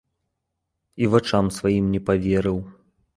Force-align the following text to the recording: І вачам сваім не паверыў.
І 1.05 1.09
вачам 1.15 1.51
сваім 1.57 1.91
не 1.97 2.01
паверыў. 2.09 2.57